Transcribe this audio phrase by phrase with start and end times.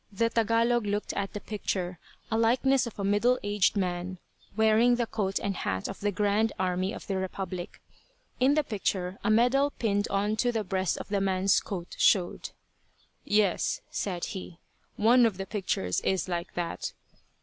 [0.11, 1.99] The Tagalog looked at the picture,
[2.31, 4.17] a likeness of a middle aged man
[4.57, 7.79] wearing the coat and hat of the Grand Army of the Republic.
[8.39, 12.49] In the picture a medal pinned on to the breast of the man's coat showed.
[13.25, 14.57] "Yes," said he,
[14.97, 16.93] "one of the pictures is like that."